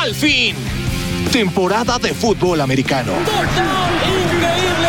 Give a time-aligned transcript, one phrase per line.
[0.00, 0.56] ¡Al fin!
[1.30, 3.12] Temporada de fútbol americano.
[3.12, 4.88] ¡Increíble!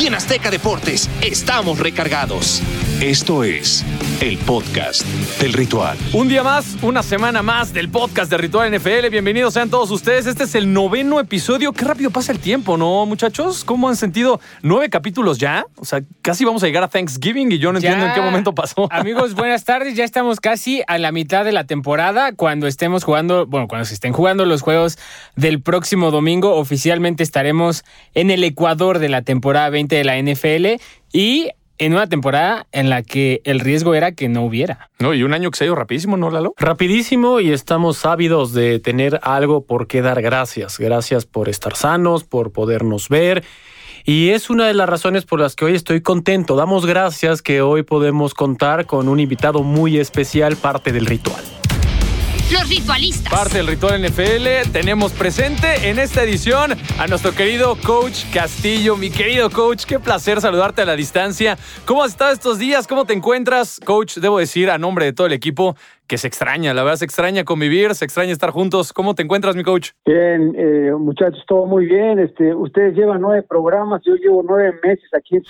[0.00, 2.62] Y en Azteca Deportes estamos recargados.
[3.00, 3.82] Esto es
[4.20, 5.06] el podcast
[5.40, 5.96] del ritual.
[6.12, 9.08] Un día más, una semana más del podcast de Ritual NFL.
[9.10, 10.26] Bienvenidos sean todos ustedes.
[10.26, 11.72] Este es el noveno episodio.
[11.72, 13.64] Qué rápido pasa el tiempo, ¿no, muchachos?
[13.64, 15.64] ¿Cómo han sentido nueve capítulos ya?
[15.76, 18.54] O sea, casi vamos a llegar a Thanksgiving y yo no entiendo en qué momento
[18.54, 18.86] pasó.
[18.92, 19.96] Amigos, buenas tardes.
[19.96, 22.34] Ya estamos casi a la mitad de la temporada.
[22.34, 24.98] Cuando estemos jugando, bueno, cuando se estén jugando los juegos
[25.36, 30.82] del próximo domingo, oficialmente estaremos en el Ecuador de la temporada 20 de la NFL.
[31.12, 34.90] Y en una temporada en la que el riesgo era que no hubiera.
[34.98, 36.52] No, y un año que se ha ido rapidísimo, ¿no, Lalo?
[36.58, 40.78] Rapidísimo y estamos ávidos de tener algo por qué dar gracias.
[40.78, 43.44] Gracias por estar sanos, por podernos ver.
[44.04, 46.54] Y es una de las razones por las que hoy estoy contento.
[46.54, 51.59] Damos gracias que hoy podemos contar con un invitado muy especial, parte del ritual.
[52.52, 53.32] Los ritualistas.
[53.32, 54.72] Parte del ritual NFL.
[54.72, 58.96] Tenemos presente en esta edición a nuestro querido coach Castillo.
[58.96, 61.56] Mi querido coach, qué placer saludarte a la distancia.
[61.86, 62.88] ¿Cómo has estado estos días?
[62.88, 63.78] ¿Cómo te encuentras?
[63.78, 65.76] Coach, debo decir a nombre de todo el equipo
[66.08, 68.92] que se extraña, la verdad se extraña convivir, se extraña estar juntos.
[68.92, 69.90] ¿Cómo te encuentras, mi coach?
[70.04, 72.18] Bien, eh, muchachos, todo muy bien.
[72.18, 75.44] Este, ustedes llevan nueve programas, yo llevo nueve meses aquí en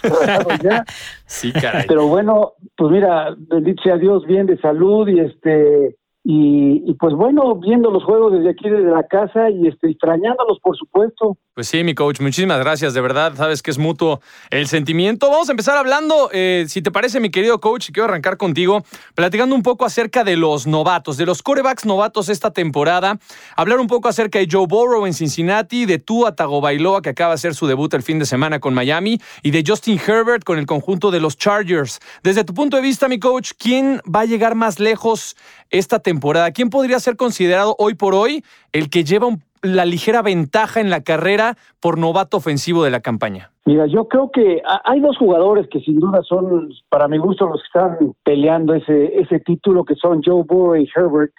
[0.63, 0.85] ya.
[1.25, 1.87] sí, caray.
[1.89, 7.57] Pero bueno, pues mira, bendito sea Dios, bien de salud y este y, pues bueno,
[7.57, 11.39] viendo los juegos desde aquí, desde la casa y este, extrañándolos, por supuesto.
[11.55, 15.31] Pues sí, mi coach, muchísimas gracias, de verdad, sabes que es mutuo el sentimiento.
[15.31, 19.55] Vamos a empezar hablando, eh, si te parece, mi querido coach, quiero arrancar contigo, platicando
[19.55, 23.19] un poco acerca de los novatos, de los corebacks novatos esta temporada,
[23.57, 27.37] hablar un poco acerca de Joe Burrow en Cincinnati, de Tua Tagovailoa, que acaba de
[27.37, 30.67] hacer su debut el fin de semana con Miami, y de Justin Herbert con el
[30.67, 31.99] conjunto de los Chargers.
[32.23, 35.35] Desde tu punto de vista, mi coach, ¿quién va a llegar más lejos
[35.71, 36.10] esta temporada?
[36.53, 39.29] ¿Quién podría ser considerado hoy por hoy el que lleva
[39.63, 43.51] la ligera ventaja en la carrera por novato ofensivo de la campaña?
[43.67, 47.63] Mira, yo creo que hay dos jugadores que sin duda son, para mi gusto, los
[47.63, 51.33] que están peleando ese, ese título, que son Joe Burrow y Herbert.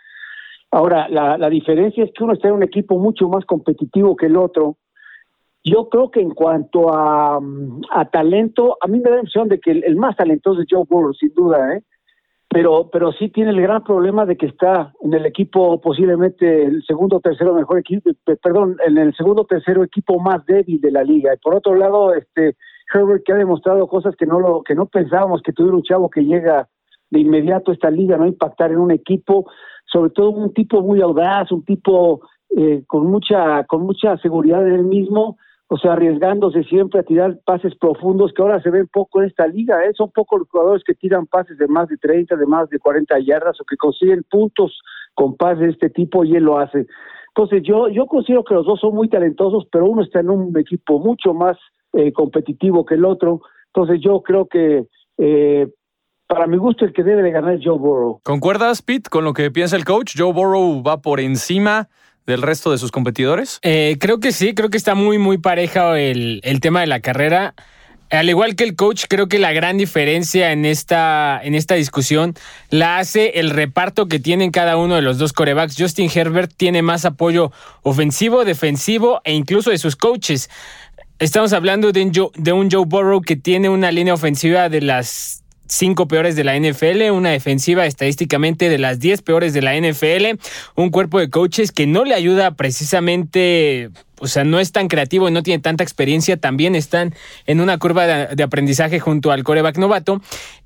[0.69, 4.38] Ahora, la, diferencia es que uno está en un equipo mucho más competitivo que el
[4.38, 4.78] otro.
[5.63, 7.40] Yo creo que en cuanto a,
[7.91, 10.68] a talento, a mí me da la impresión de que el, el más talentoso es
[10.69, 11.84] Joe Burrow, sin duda, ¿eh?
[12.51, 16.84] Pero pero sí tiene el gran problema de que está en el equipo posiblemente el
[16.84, 18.09] segundo o tercero mejor equipo
[18.44, 21.34] perdón en el segundo o tercero equipo más débil de la liga.
[21.34, 22.57] Y por otro lado este
[22.94, 26.09] Herbert que ha demostrado cosas que no lo que no pensábamos que tuviera un chavo
[26.09, 26.67] que llega
[27.09, 29.45] de inmediato a esta liga no impactar en un equipo
[29.85, 32.19] sobre todo un tipo muy audaz un tipo
[32.57, 35.38] eh, con mucha con mucha seguridad en él mismo
[35.73, 39.47] o sea, arriesgándose siempre a tirar pases profundos que ahora se ven poco en esta
[39.47, 39.93] liga, ¿eh?
[39.95, 43.17] son pocos los jugadores que tiran pases de más de 30, de más de 40
[43.19, 44.77] yardas o que consiguen puntos
[45.13, 46.87] con pases de este tipo y él lo hace.
[47.29, 50.59] Entonces yo, yo considero que los dos son muy talentosos, pero uno está en un
[50.59, 51.57] equipo mucho más
[51.93, 54.88] eh, competitivo que el otro, entonces yo creo que
[55.19, 55.69] eh,
[56.27, 58.19] para mi gusto el que debe de ganar es Joe Burrow.
[58.23, 60.15] ¿Concuerdas, Pete, con lo que piensa el coach?
[60.17, 61.88] Joe Burrow va por encima
[62.25, 63.59] del resto de sus competidores?
[63.61, 66.99] Eh, creo que sí, creo que está muy, muy pareja el, el, tema de la
[66.99, 67.53] carrera.
[68.09, 72.35] Al igual que el coach, creo que la gran diferencia en esta, en esta discusión
[72.69, 75.75] la hace el reparto que tienen cada uno de los dos corebacks.
[75.77, 80.49] Justin Herbert tiene más apoyo ofensivo, defensivo e incluso de sus coaches.
[81.19, 85.41] Estamos hablando de un de un Joe Burrow que tiene una línea ofensiva de las
[85.71, 90.37] cinco peores de la NFL, una defensiva estadísticamente de las diez peores de la NFL,
[90.75, 93.89] un cuerpo de coaches que no le ayuda precisamente
[94.19, 97.15] o sea, no es tan creativo y no tiene tanta experiencia, también están
[97.47, 100.21] en una curva de, de aprendizaje junto al coreback novato.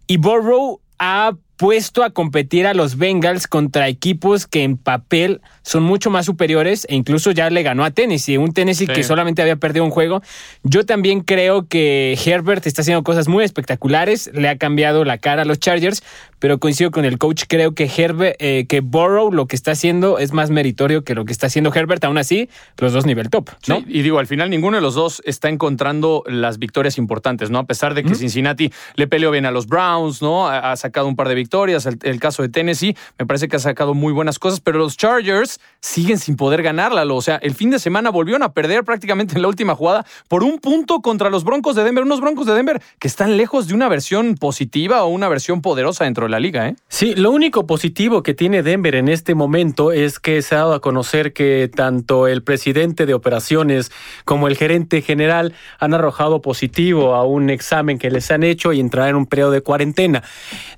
[0.08, 5.84] Y Burrow ha puesto a competir a los Bengals contra equipos que en papel son
[5.84, 8.94] mucho más superiores e incluso ya le ganó a Tennessee, un Tennessee sí.
[8.94, 10.22] que solamente había perdido un juego.
[10.64, 15.42] Yo también creo que Herbert está haciendo cosas muy espectaculares, le ha cambiado la cara
[15.42, 16.04] a los Chargers,
[16.40, 20.20] pero coincido con el coach, creo que Herbert, eh, que Burrow lo que está haciendo
[20.20, 23.50] es más meritorio que lo que está haciendo Herbert, aún así, los dos nivel top,
[23.68, 23.80] ¿no?
[23.80, 27.58] Sí, y digo, al final ninguno de los dos está encontrando las victorias importantes, ¿no?
[27.58, 28.16] A pesar de que mm.
[28.16, 30.48] Cincinnati le peleó bien a los Browns, ¿no?
[30.48, 33.56] Ha, ha sacado un par de victorias, el, el, caso de Tennessee, me parece que
[33.56, 37.54] ha sacado muy buenas cosas, pero los Chargers siguen sin poder ganarla, o sea, el
[37.54, 41.30] fin de semana volvieron a perder prácticamente en la última jugada por un punto contra
[41.30, 45.04] los Broncos de Denver, unos Broncos de Denver que están lejos de una versión positiva
[45.04, 46.76] o una versión poderosa dentro de la liga, ¿eh?
[46.88, 50.74] Sí, lo único positivo que tiene Denver en este momento es que se ha dado
[50.74, 53.92] a conocer que tanto el presidente de operaciones
[54.26, 58.80] como el gerente general han arrojado positivo a un examen que les han hecho y
[58.80, 60.24] entrar en un periodo de cuarentena.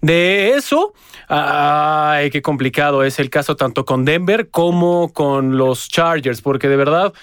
[0.02, 0.94] De eso,
[1.30, 4.67] ay, qué complicado es el caso tanto con Denver como
[5.14, 7.14] con los Chargers, porque de verdad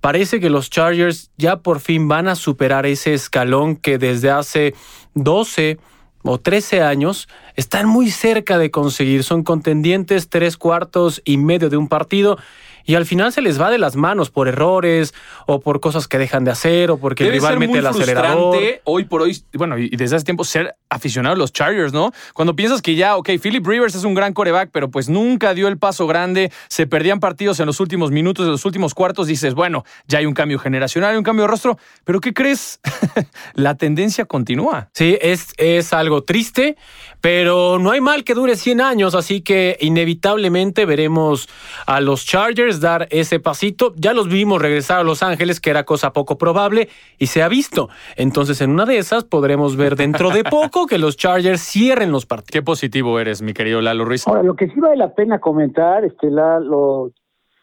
[0.00, 4.74] parece que los Chargers ya por fin van a superar ese escalón que desde hace
[5.14, 5.78] 12
[6.22, 9.24] o 13 años están muy cerca de conseguir.
[9.24, 12.38] Son contendientes tres cuartos y medio de un partido
[12.84, 15.14] y al final se les va de las manos por errores
[15.46, 18.56] o por cosas que dejan de hacer o porque el rival mete el acelerador.
[18.84, 22.12] Hoy por hoy, bueno, y desde hace tiempo ser aficionado a los Chargers, ¿no?
[22.34, 25.68] Cuando piensas que ya, ok, Philip Rivers es un gran coreback, pero pues nunca dio
[25.68, 29.54] el paso grande, se perdían partidos en los últimos minutos, en los últimos cuartos, dices,
[29.54, 32.80] bueno, ya hay un cambio generacional, hay un cambio de rostro, pero ¿qué crees?
[33.54, 34.90] La tendencia continúa.
[34.94, 36.76] Sí, es, es algo triste,
[37.20, 41.48] pero no hay mal que dure 100 años, así que inevitablemente veremos
[41.86, 43.92] a los Chargers dar ese pasito.
[43.96, 46.88] Ya los vimos regresar a Los Ángeles, que era cosa poco probable,
[47.18, 47.88] y se ha visto.
[48.16, 52.26] Entonces, en una de esas podremos ver dentro de poco que los Chargers cierren los
[52.26, 52.52] partidos.
[52.52, 54.26] Qué positivo eres, mi querido Lalo Ruiz.
[54.26, 57.12] Ahora, lo que sí vale la pena comentar, este Lalo,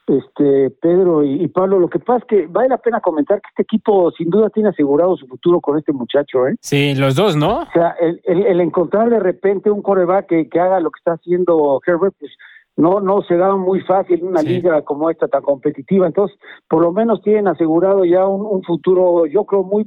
[0.07, 3.63] este Pedro y, Pablo, lo que pasa es que vale la pena comentar que este
[3.63, 6.55] equipo sin duda tiene asegurado su futuro con este muchacho, ¿eh?
[6.61, 7.59] Sí, los dos, ¿no?
[7.59, 11.13] O sea, el, el, encontrar de repente un coreback que, que haga lo que está
[11.13, 12.31] haciendo Herbert, pues
[12.77, 16.07] no no se da muy fácil una liga como esta tan competitiva.
[16.07, 16.38] Entonces
[16.69, 19.85] por lo menos tienen asegurado ya un, futuro yo creo muy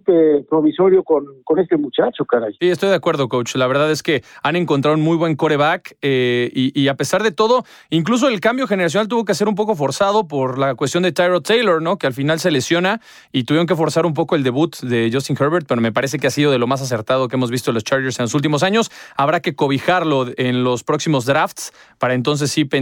[0.49, 2.55] provisorio con, con este muchacho caray.
[2.61, 3.55] Sí estoy de acuerdo coach.
[3.55, 7.31] La verdad es que han encontrado un muy buen coreback eh, y, a pesar de
[7.31, 11.13] todo incluso el cambio generacional tuvo que ser un poco forzado por la cuestión de
[11.13, 13.01] Tyrod Taylor no que al final se lesiona
[13.33, 16.27] y tuvieron que forzar un poco el debut de Justin Herbert pero me parece que
[16.27, 18.65] ha sido de lo más acertado que hemos visto en los Chargers en los últimos
[18.65, 18.91] años.
[19.17, 22.80] Habrá que cobijarlo en los próximos drafts para entonces sí pensar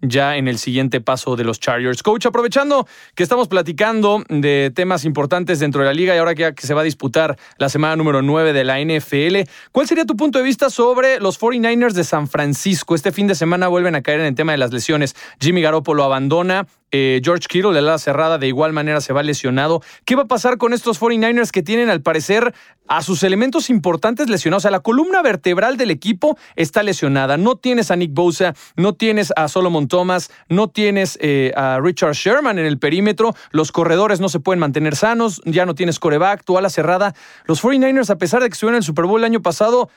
[0.00, 2.02] ya en el siguiente paso de los Chargers.
[2.02, 6.52] Coach, aprovechando que estamos platicando de temas importantes dentro de la liga y ahora que,
[6.58, 10.38] se va a disputar la semana número 9 de la NFL, ¿cuál sería tu punto
[10.38, 12.94] de vista sobre los 49ers de San Francisco?
[12.94, 15.14] Este fin de semana vuelven a caer en el tema de las lesiones.
[15.40, 19.82] Jimmy Garoppolo abandona, eh, George Kittle la cerrada de igual manera se va lesionado.
[20.04, 22.54] ¿Qué va a pasar con estos 49ers que tienen al parecer
[22.86, 24.62] a sus elementos importantes lesionados?
[24.62, 27.36] O sea, la columna vertebral del equipo está lesionada.
[27.38, 32.12] No tienes a Nick Bosa, no tienes a Solomon Thomas, no tienes eh, a Richard
[32.12, 33.34] Sherman en el perímetro.
[33.50, 37.14] Los corredores no se pueden mantener sanos, ya no tienes coreback, tu ala cerrada.
[37.46, 39.88] Los 49ers, a pesar de que estuvieron en el Super Bowl el año pasado,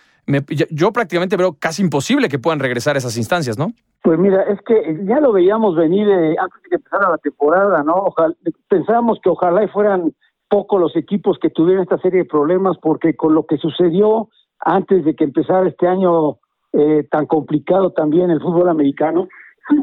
[0.72, 3.68] yo prácticamente veo casi imposible que puedan regresar a esas instancias, ¿no?
[4.02, 7.84] Pues mira, es que ya lo veíamos venir eh, antes de que empezara la temporada,
[7.84, 7.94] ¿no?
[7.94, 8.36] Ojalá,
[8.68, 10.14] pensábamos que ojalá fueran
[10.50, 14.30] poco los equipos que tuvieran esta serie de problemas, porque con lo que sucedió
[14.60, 16.38] antes de que empezara este año
[16.74, 19.28] eh, tan complicado también el fútbol americano,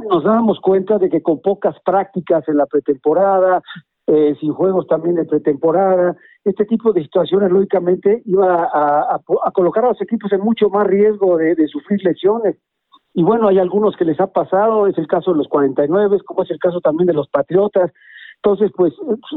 [0.09, 3.63] nos dábamos cuenta de que con pocas prácticas en la pretemporada,
[4.07, 9.21] eh, sin juegos también de pretemporada, este tipo de situaciones lógicamente iba a,
[9.55, 12.57] colocar a los equipos en mucho más riesgo de sufrir lesiones
[13.15, 16.45] y bueno, hay algunos que les ha pasado, es el caso de los 49, como
[16.45, 17.93] es el caso también de los Patriotas.
[18.37, 18.95] Entonces, pues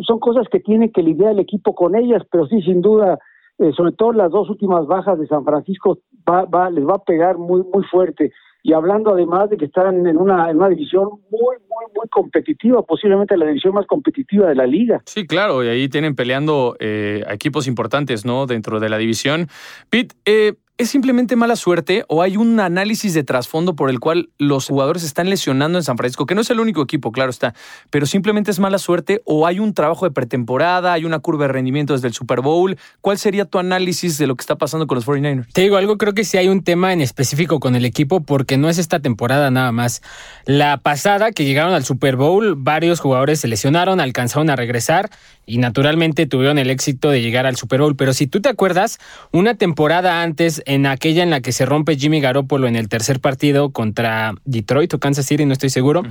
[0.08, 3.20] son cosas que tiene que lidiar el equipo con ellas, pero sí, sin duda,
[3.60, 7.04] eh, sobre todo las dos últimas bajas de San Francisco, va, va, les va a
[7.04, 8.32] pegar muy, muy fuerte.
[8.66, 12.82] Y hablando además de que están en una, en una división muy, muy, muy competitiva,
[12.82, 15.04] posiblemente la división más competitiva de la liga.
[15.06, 18.48] Sí, claro, y ahí tienen peleando eh, equipos importantes, ¿no?
[18.48, 19.50] Dentro de la división.
[19.92, 24.28] Pete, eh, ¿Es simplemente mala suerte o hay un análisis de trasfondo por el cual
[24.38, 26.26] los jugadores están lesionando en San Francisco?
[26.26, 27.54] Que no es el único equipo, claro está,
[27.90, 31.54] pero simplemente es mala suerte o hay un trabajo de pretemporada, hay una curva de
[31.54, 32.78] rendimiento desde el Super Bowl.
[33.00, 35.48] ¿Cuál sería tu análisis de lo que está pasando con los 49ers?
[35.54, 38.58] Te digo algo, creo que sí hay un tema en específico con el equipo porque
[38.58, 40.02] no es esta temporada nada más.
[40.44, 45.10] La pasada que llegaron al Super Bowl, varios jugadores se lesionaron, alcanzaron a regresar
[45.46, 47.96] y naturalmente tuvieron el éxito de llegar al Super Bowl.
[47.96, 49.00] Pero si tú te acuerdas,
[49.32, 53.20] una temporada antes en aquella en la que se rompe Jimmy Garoppolo en el tercer
[53.20, 56.04] partido contra Detroit o Kansas City, no estoy seguro,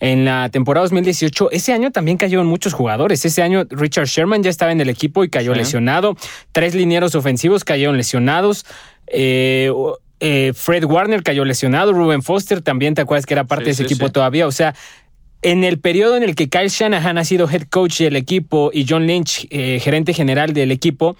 [0.00, 3.24] en la temporada 2018, ese año también cayeron muchos jugadores.
[3.24, 6.16] Ese año Richard Sherman ya estaba en el equipo y cayó lesionado.
[6.52, 8.64] Tres linieros ofensivos cayeron lesionados.
[9.08, 9.72] Eh,
[10.20, 13.82] eh, Fred Warner cayó lesionado, Ruben Foster también, ¿te acuerdas que era parte de ese
[13.82, 14.46] equipo todavía?
[14.46, 14.74] O sea,
[15.42, 18.86] en el periodo en el que Kyle Shanahan ha sido head coach del equipo y
[18.88, 21.16] John Lynch, eh, gerente general del equipo,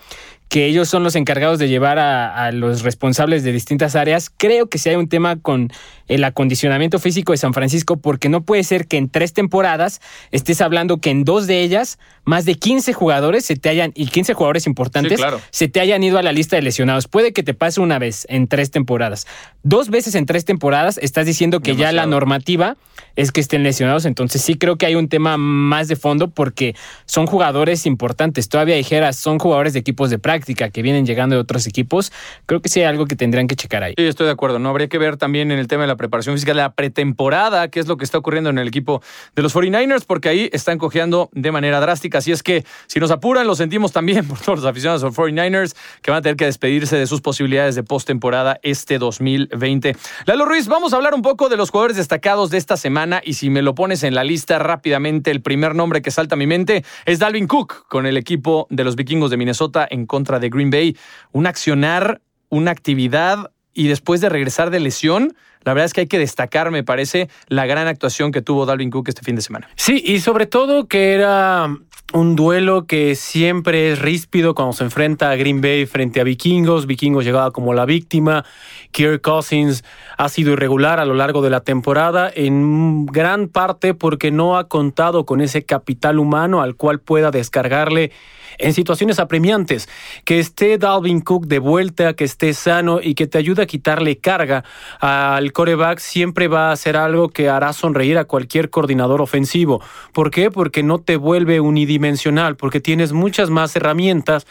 [0.49, 4.31] que ellos son los encargados de llevar a, los responsables de distintas áreas.
[4.35, 5.73] Creo que si hay un tema con
[6.07, 10.01] el acondicionamiento físico de San Francisco, porque no puede ser que en tres temporadas
[10.31, 14.07] estés hablando que en dos de ellas más de 15 jugadores se te hayan, y
[14.07, 17.09] 15 jugadores importantes, se te hayan ido a la lista de lesionados.
[17.09, 19.27] Puede que te pase una vez en tres temporadas.
[19.65, 22.77] Dos veces en tres temporadas estás diciendo que ya la normativa
[23.17, 26.77] es que estén lesionados, entonces sí creo que hay un tema más de fondo porque
[27.07, 28.49] son jugadores importantes.
[28.49, 32.13] Todavía dijeras, son jugadores de equipos de práctica que vienen llegando de otros equipos.
[32.47, 33.95] Creo que sí hay algo que tendrían que checar ahí.
[33.97, 34.59] Sí, estoy de acuerdo.
[34.59, 37.81] No habría que ver también en el tema de la preparación física, la pretemporada, qué
[37.81, 39.03] es lo que está ocurriendo en el equipo
[39.35, 42.19] de los 49ers, porque ahí están cojeando de manera drástica.
[42.19, 45.17] Así es que si nos apuran, lo sentimos también por todos los aficionados de los
[45.17, 49.97] 49ers que van a tener que despedirse de sus posibilidades de postemporada este 2020.
[50.27, 53.35] Lalo Ruiz, vamos a hablar un poco de los jugadores destacados de esta semana y
[53.35, 56.47] si me lo pones en la lista rápidamente, el primer nombre que salta a mi
[56.47, 60.49] mente es Dalvin Cook con el equipo de los vikingos de Minnesota en contra de
[60.49, 60.97] Green Bay.
[61.33, 66.07] Un accionar, una actividad y después de regresar de lesión, la verdad es que hay
[66.07, 69.69] que destacar, me parece, la gran actuación que tuvo Dalvin Cook este fin de semana.
[69.77, 71.69] Sí, y sobre todo que era
[72.13, 76.87] un duelo que siempre es ríspido cuando se enfrenta a Green Bay frente a Vikingos.
[76.87, 78.45] Vikingos llegaba como la víctima.
[78.93, 79.85] Kirk Cousins
[80.17, 84.69] ha sido irregular a lo largo de la temporada, en gran parte porque no ha
[84.69, 88.13] contado con ese capital humano al cual pueda descargarle
[88.59, 89.89] en situaciones apremiantes.
[90.25, 94.19] Que esté Dalvin Cook de vuelta, que esté sano y que te ayude a quitarle
[94.19, 94.65] carga
[95.01, 99.83] al coreback siempre va a ser algo que hará sonreír a cualquier coordinador ofensivo.
[100.13, 100.51] ¿Por qué?
[100.51, 104.47] Porque no te vuelve unidimensional, porque tienes muchas más herramientas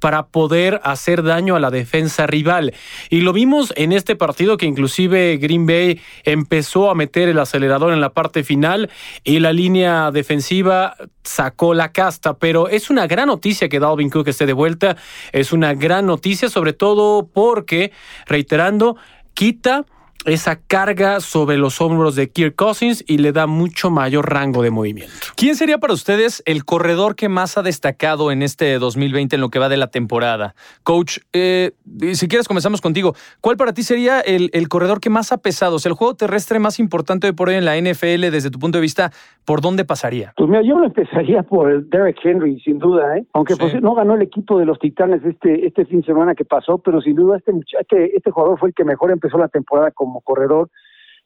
[0.00, 2.74] para poder hacer daño a la defensa rival.
[3.08, 7.92] Y lo vimos en este partido que inclusive Green Bay empezó a meter el acelerador
[7.92, 8.90] en la parte final
[9.22, 14.28] y la línea defensiva sacó la casta, pero es una gran noticia que Dalvin Cook
[14.28, 14.96] esté de vuelta,
[15.32, 17.92] es una gran noticia sobre todo porque,
[18.26, 18.96] reiterando,
[19.34, 19.84] quita
[20.24, 24.70] esa carga sobre los hombros de Kirk Cousins y le da mucho mayor rango de
[24.70, 25.14] movimiento.
[25.36, 29.50] ¿Quién sería para ustedes el corredor que más ha destacado en este 2020 en lo
[29.50, 30.54] que va de la temporada?
[30.82, 31.72] Coach, eh,
[32.12, 33.14] si quieres comenzamos contigo.
[33.40, 35.76] ¿Cuál para ti sería el, corredor que más ha pesado?
[35.76, 38.78] O el juego terrestre más importante de por hoy en la NFL desde tu punto
[38.78, 39.12] de vista,
[39.50, 40.32] ¿por dónde pasaría?
[40.36, 43.24] Pues mira, yo lo empezaría por Derek Henry, sin duda, ¿eh?
[43.32, 46.44] aunque pues, no ganó el equipo de los Titanes este, este fin de semana que
[46.44, 49.90] pasó, pero sin duda este, este, este jugador fue el que mejor empezó la temporada
[49.90, 50.70] como como corredor,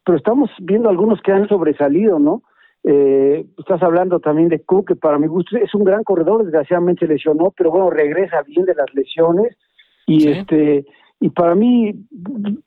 [0.05, 2.43] pero estamos viendo algunos que han sobresalido, ¿no?
[2.83, 7.07] Eh, estás hablando también de Cook, que para mi gusto es un gran corredor, desgraciadamente
[7.07, 9.57] lesionó, pero bueno, regresa bien de las lesiones
[10.07, 10.85] y este
[11.19, 11.95] y para mí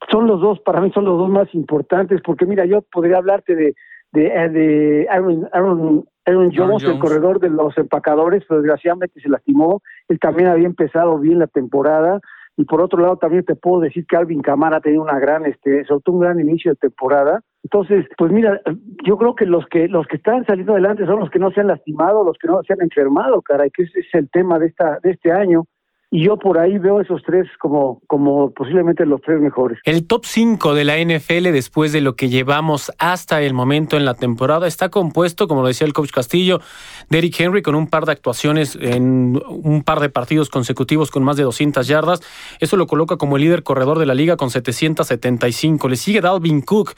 [0.10, 3.56] son los dos, para mí son los dos más importantes, porque mira, yo podría hablarte
[3.56, 3.76] de
[4.12, 9.30] de, eh, de Aaron, Aaron, Aaron Jones, el corredor de los empacadores, pero desgraciadamente se
[9.30, 12.20] lastimó, él también había empezado bien la temporada,
[12.58, 15.46] y por otro lado también te puedo decir que Alvin Camara ha tenido una gran
[15.46, 17.42] este soltó un gran inicio de temporada.
[17.64, 18.60] Entonces pues mira
[19.06, 21.62] yo creo que los que los que están saliendo adelante son los que no se
[21.62, 24.58] han lastimado los que no se han enfermado cara y que ese es el tema
[24.58, 25.66] de esta de este año
[26.10, 29.78] y yo por ahí veo esos tres como, como posiblemente los tres mejores.
[29.84, 34.06] El top 5 de la NFL después de lo que llevamos hasta el momento en
[34.06, 36.62] la temporada está compuesto, como lo decía el coach Castillo,
[37.10, 41.24] de Eric Henry con un par de actuaciones en un par de partidos consecutivos con
[41.24, 42.22] más de 200 yardas.
[42.62, 45.90] Eso lo coloca como el líder corredor de la liga con 775.
[45.90, 46.94] Le sigue Dalvin Cook,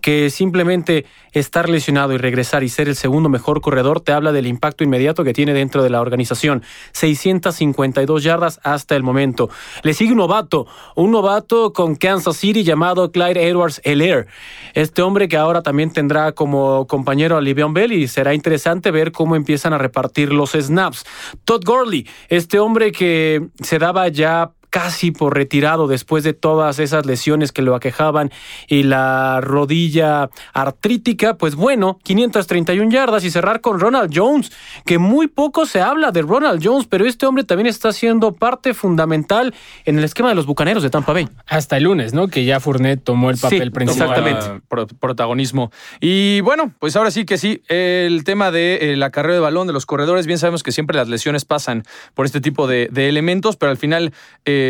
[0.00, 4.46] que simplemente estar lesionado y regresar y ser el segundo mejor corredor te habla del
[4.46, 6.62] impacto inmediato que tiene dentro de la organización.
[6.92, 9.50] 652 yardas hasta el momento.
[9.82, 14.26] Le sigue un novato, un novato con Kansas City llamado Clyde Edwards Elair.
[14.74, 19.12] Este hombre que ahora también tendrá como compañero a Livion Bell y será interesante ver
[19.12, 21.04] cómo empiezan a repartir los snaps.
[21.44, 27.06] Todd Gurley, este hombre que se daba ya casi por retirado después de todas esas
[27.06, 28.32] lesiones que lo aquejaban
[28.66, 34.50] y la rodilla artrítica, pues bueno, 531 yardas y cerrar con Ronald Jones,
[34.84, 38.74] que muy poco se habla de Ronald Jones, pero este hombre también está siendo parte
[38.74, 39.54] fundamental
[39.84, 41.28] en el esquema de los Bucaneros de Tampa Bay.
[41.46, 42.26] Hasta el lunes, ¿no?
[42.26, 44.08] Que ya Fournette tomó el papel principal.
[44.08, 44.64] Exactamente.
[44.98, 45.70] protagonismo.
[46.00, 49.68] Y bueno, pues ahora sí que sí, el tema de eh, la carrera de balón
[49.68, 53.54] de los corredores, bien sabemos que siempre las lesiones pasan por este tipo de, elementos,
[53.54, 54.12] pero al final...
[54.44, 54.63] Eh,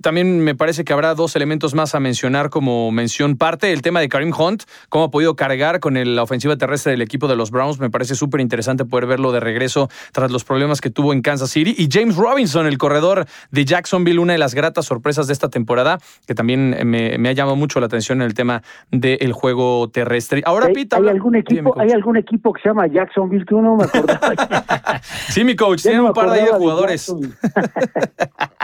[0.00, 3.72] también me parece que habrá dos elementos más a mencionar como mención parte.
[3.72, 7.28] El tema de Karim Hunt, cómo ha podido cargar con la ofensiva terrestre del equipo
[7.28, 7.78] de los Browns.
[7.80, 11.50] Me parece súper interesante poder verlo de regreso tras los problemas que tuvo en Kansas
[11.50, 11.74] City.
[11.76, 15.98] Y James Robinson, el corredor de Jacksonville, una de las gratas sorpresas de esta temporada,
[16.26, 20.42] que también me, ha llamado mucho la atención en el tema del juego terrestre.
[20.44, 23.84] Ahora, ¿Hay, ¿hay algún equipo, ¿Hay algún equipo que se llama Jacksonville que uno me
[23.84, 24.34] acordaba?
[25.28, 27.14] sí, mi coach, tiene un par de, de jugadores.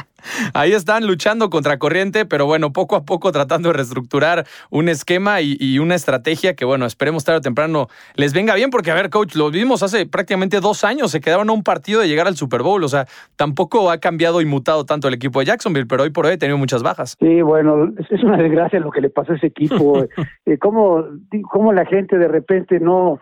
[0.54, 5.40] ahí están luchando contra corriente, pero bueno, poco a poco tratando de reestructurar un esquema
[5.40, 9.08] y, una estrategia que, bueno, esperemos tarde o temprano les venga bien, porque, a ver,
[9.08, 12.36] coach, lo vimos hace prácticamente dos años, se quedaron a un partido de llegar al
[12.36, 13.06] Super Bowl, o sea,
[13.36, 16.38] tampoco ha cambiado y mutado tanto el equipo de Jacksonville, pero hoy por hoy ha
[16.38, 17.16] tenido muchas bajas.
[17.18, 20.04] Sí, bueno, es una desgracia lo que le pasó a ese equipo.
[20.46, 21.04] eh, cómo,
[21.50, 23.20] cómo la gente de repente no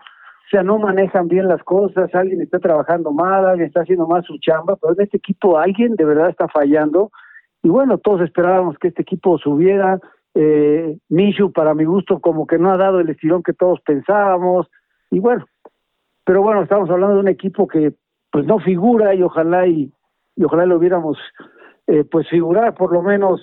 [0.49, 4.23] o sea, no manejan bien las cosas, alguien está trabajando mal, alguien está haciendo mal
[4.23, 7.11] su chamba, pero en este equipo alguien de verdad está fallando.
[7.61, 9.99] Y bueno, todos esperábamos que este equipo subiera.
[10.33, 14.65] Eh, Mishu, para mi gusto, como que no ha dado el estirón que todos pensábamos.
[15.11, 15.45] Y bueno,
[16.25, 17.93] pero bueno, estamos hablando de un equipo que
[18.31, 19.93] pues no figura y ojalá y,
[20.35, 21.19] y ojalá lo viéramos
[21.85, 23.39] eh, pues figurar por lo menos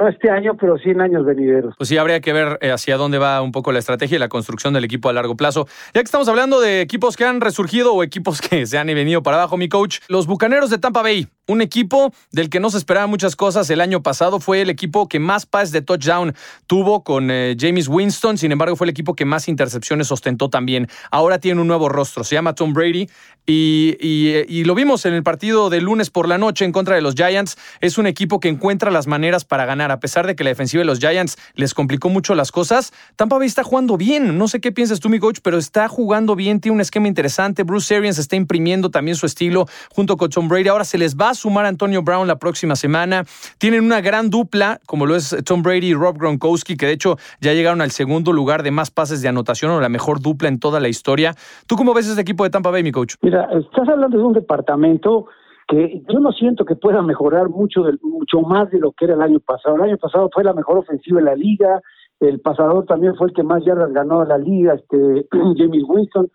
[0.00, 1.74] no este año, pero sí en años venideros.
[1.76, 4.28] Pues sí, habría que ver eh, hacia dónde va un poco la estrategia y la
[4.28, 5.66] construcción del equipo a largo plazo.
[5.94, 9.22] Ya que estamos hablando de equipos que han resurgido o equipos que se han venido
[9.22, 12.78] para abajo, mi coach, los Bucaneros de Tampa Bay un equipo del que no se
[12.78, 14.40] esperaban muchas cosas el año pasado.
[14.40, 16.34] Fue el equipo que más pases de touchdown
[16.66, 18.38] tuvo con eh, James Winston.
[18.38, 20.86] Sin embargo, fue el equipo que más intercepciones ostentó también.
[21.10, 22.22] Ahora tiene un nuevo rostro.
[22.22, 23.08] Se llama Tom Brady.
[23.46, 27.00] Y, y, lo vimos en el partido de lunes por la noche en contra de
[27.00, 27.58] los Giants.
[27.80, 29.89] Es un equipo que encuentra las maneras para ganar.
[29.90, 33.38] A pesar de que la defensiva de los Giants les complicó mucho las cosas, Tampa
[33.38, 34.38] Bay está jugando bien.
[34.38, 36.60] No sé qué piensas tú, mi coach, pero está jugando bien.
[36.60, 37.62] Tiene un esquema interesante.
[37.62, 40.68] Bruce Arians está imprimiendo también su estilo junto con Tom Brady.
[40.68, 43.24] Ahora se les va a sumar Antonio Brown la próxima semana.
[43.58, 47.16] Tienen una gran dupla, como lo es Tom Brady y Rob Gronkowski, que de hecho
[47.40, 50.58] ya llegaron al segundo lugar de más pases de anotación o la mejor dupla en
[50.58, 51.34] toda la historia.
[51.66, 53.14] ¿Tú cómo ves este equipo de Tampa Bay, mi coach?
[53.22, 55.26] Mira, estás hablando de un departamento
[55.70, 59.22] que yo no siento que pueda mejorar mucho, mucho más de lo que era el
[59.22, 59.76] año pasado.
[59.76, 61.80] El año pasado fue la mejor ofensiva de la liga,
[62.18, 66.28] el pasador también fue el que más yardas ganó a la liga, este James Winston.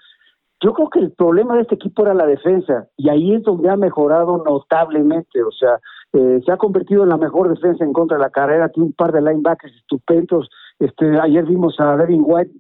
[0.62, 3.70] Yo creo que el problema de este equipo era la defensa y ahí es donde
[3.70, 5.80] ha mejorado notablemente, o sea,
[6.14, 8.94] eh, se ha convertido en la mejor defensa en contra de la carrera, tiene un
[8.94, 10.50] par de linebackers estupendos,
[10.80, 12.52] este, ayer vimos a Devin White,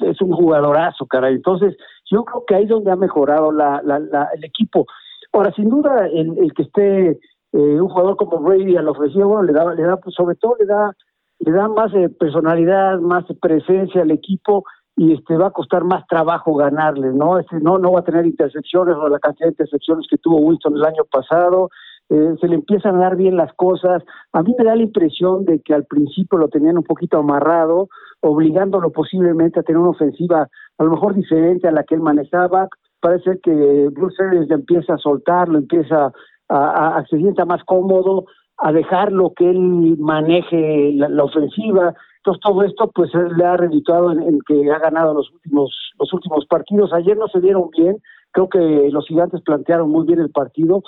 [0.00, 1.76] es, un jugadorazo, caray, entonces
[2.08, 4.86] yo creo que ahí es donde ha mejorado la, la, el equipo.
[5.32, 7.18] Ahora, sin duda, el, que esté eh,
[7.52, 10.56] un jugador como Brady a la ofensiva, bueno, le da, le da, pues, sobre todo
[10.58, 10.92] le da,
[11.38, 14.64] le da más eh, personalidad, más presencia al equipo,
[14.96, 17.38] y este va a costar más trabajo ganarle, ¿no?
[17.38, 20.76] Este, no, no va a tener intercepciones o la cantidad de intercepciones que tuvo Winston
[20.76, 21.70] el año pasado,
[22.10, 24.02] eh, se le empiezan a dar bien las cosas.
[24.32, 27.88] A mí me da la impresión de que al principio lo tenían un poquito amarrado,
[28.20, 32.68] obligándolo posiblemente a tener una ofensiva a lo mejor diferente a la que él manejaba.
[33.00, 36.12] Parece que Bruce Arians empieza a soltarlo, empieza
[36.48, 38.26] a, a, se sienta más cómodo,
[38.58, 41.94] a dejarlo que él maneje la ofensiva.
[42.18, 46.44] Entonces todo esto pues le ha redituado en, que ha ganado los últimos los últimos
[46.46, 46.92] partidos.
[46.92, 47.96] Ayer no se dieron bien,
[48.32, 50.82] creo que los gigantes plantearon muy bien el partido.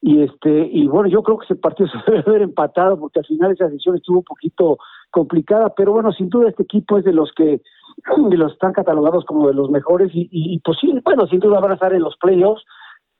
[0.00, 3.26] Y este y bueno yo creo que ese partido se debe haber empatado porque al
[3.26, 4.78] final esa decisión estuvo un poquito
[5.12, 5.72] complicada.
[5.76, 7.60] Pero bueno sin duda este equipo es de los que
[8.30, 11.60] de los están catalogados como de los mejores y, y, pues sí bueno sin duda
[11.60, 12.64] van a estar en los playoffs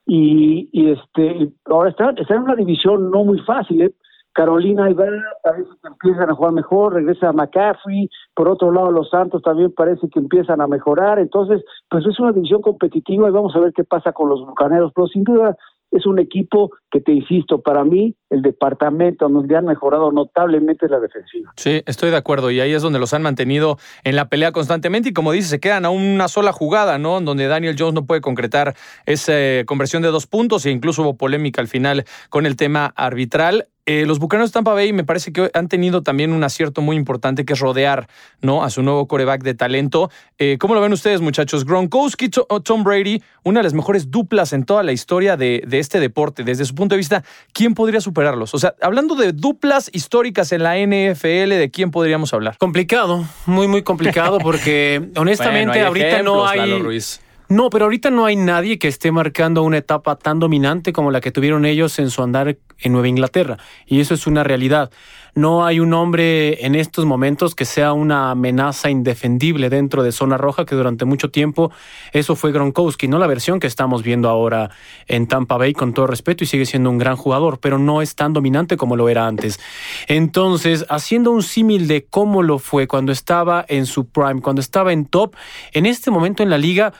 [0.06, 3.94] y, y este ahora están, están en una división no muy fácil ¿eh?
[4.32, 9.42] Carolina y parece que empiezan a jugar mejor, regresa McCaffrey, por otro lado los Santos
[9.42, 13.60] también parece que empiezan a mejorar, entonces pues es una división competitiva y vamos a
[13.60, 15.56] ver qué pasa con los Bucaneros, pero sin duda
[15.90, 20.98] es un equipo que te insisto, para mí el departamento donde han mejorado notablemente la
[20.98, 21.52] defensiva.
[21.56, 25.10] Sí, estoy de acuerdo y ahí es donde los han mantenido en la pelea constantemente
[25.10, 27.20] y como dice, se quedan a una sola jugada, ¿no?
[27.20, 28.74] Donde Daniel Jones no puede concretar
[29.06, 29.32] esa
[29.66, 33.68] conversión de dos puntos e incluso hubo polémica al final con el tema arbitral.
[33.84, 36.94] Eh, los Bucaneros de Tampa Bay me parece que han tenido también un acierto muy
[36.94, 38.06] importante que es rodear
[38.40, 38.62] ¿no?
[38.62, 40.08] a su nuevo coreback de talento.
[40.38, 41.64] Eh, ¿Cómo lo ven ustedes, muchachos?
[41.64, 46.44] Gronkowski, Tom Brady, una de las mejores duplas en toda la historia de, este deporte.
[46.44, 48.54] Desde su punto de vista, ¿quién podría superarlos?
[48.54, 52.56] O sea, hablando de duplas históricas en la NFL, ¿de quién podríamos hablar?
[52.58, 56.82] Complicado, muy, muy complicado, porque honestamente ahorita no hay.
[57.48, 61.20] No, pero ahorita no hay nadie que esté marcando una etapa tan dominante como la
[61.20, 63.58] que tuvieron ellos en su andar en Nueva Inglaterra.
[63.86, 64.90] Y eso es una realidad.
[65.34, 70.36] No hay un hombre en estos momentos que sea una amenaza indefendible dentro de zona
[70.36, 71.72] roja, que durante mucho tiempo
[72.12, 74.70] eso fue Gronkowski, no la versión que estamos viendo ahora
[75.06, 78.14] en Tampa Bay, con todo respeto, y sigue siendo un gran jugador, pero no es
[78.14, 79.58] tan dominante como lo era antes.
[80.06, 84.92] Entonces, haciendo un símil de cómo lo fue cuando estaba en su prime, cuando estaba
[84.92, 85.34] en top,
[85.72, 86.92] en este momento en la liga,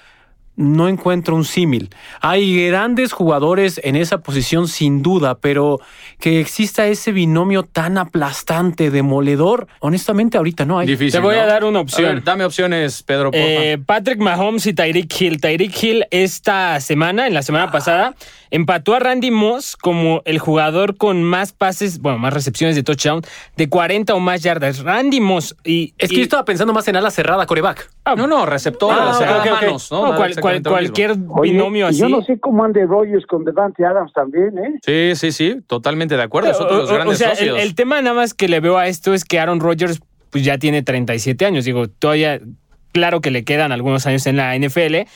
[0.56, 1.88] no encuentro un símil.
[2.20, 5.80] Hay grandes jugadores en esa posición sin duda, pero
[6.20, 10.86] que exista ese binomio tan aplastante, demoledor, honestamente ahorita no hay.
[10.86, 11.12] Difícil.
[11.12, 12.10] Te voy a dar una opción.
[12.10, 13.30] A ver, dame opciones, Pedro.
[13.30, 13.44] porfa.
[13.46, 15.40] Eh, Patrick Mahomes y Tyreek Hill.
[15.40, 18.14] Tyreek Hill esta semana, en la semana pasada,
[18.50, 23.22] empató a Randy Moss como el jugador con más pases, bueno, más recepciones de touchdown,
[23.56, 24.80] de 40 o más yardas.
[24.80, 25.56] Randy Moss.
[25.64, 27.90] Y, Es que y- yo estaba pensando más en ala cerrada, coreback.
[28.16, 29.98] no, no, receptor, Ah, o sea, manos, ¿no?
[29.98, 31.32] no, Nada, cual- exactamente cual- lo mismo.
[31.34, 31.98] cualquier binomio así.
[32.00, 34.78] Yo no sé cómo ande Rogers con Devante Adams también, ¿eh?
[34.84, 36.50] Sí, sí, sí, totalmente de acuerdo.
[36.50, 38.78] Es otro de los grandes o sea, el, el tema nada más que le veo
[38.78, 40.00] a esto es que Aaron Rodgers
[40.30, 41.64] pues ya tiene 37 años.
[41.64, 42.40] Digo, todavía,
[42.92, 45.06] claro que le quedan algunos años en la NFL,